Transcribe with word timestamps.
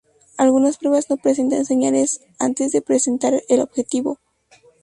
Algunas 0.35 0.77
pruebas 0.79 1.11
no 1.11 1.17
presentan 1.17 1.63
señales 1.63 2.21
antes 2.39 2.71
de 2.71 2.81
presentar 2.81 3.35
el 3.49 3.59
objetivo. 3.61 4.17